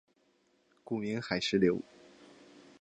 [0.83, 1.79] 古名海石榴。